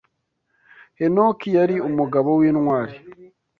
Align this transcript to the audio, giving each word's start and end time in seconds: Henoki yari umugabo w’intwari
Henoki 0.99 1.47
yari 1.57 1.75
umugabo 1.89 2.29
w’intwari 2.39 2.95